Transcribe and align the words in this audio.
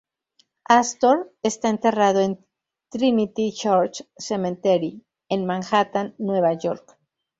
Astor 0.67 1.31
está 1.43 1.69
enterrado 1.69 2.21
en 2.21 2.43
Trinity 2.89 3.53
Church 3.53 4.01
Cemetery 4.17 5.05
en 5.29 5.45
Manhattan, 5.45 6.15
Nueva 6.17 6.53
York. 6.53 6.97